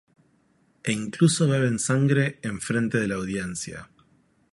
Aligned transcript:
E 0.81 0.91
incluso 1.03 1.47
beben 1.53 1.77
sangre 1.89 2.25
en 2.49 2.57
frente 2.67 2.97
de 2.99 3.07
la 3.09 3.15
audiencia. 3.21 3.79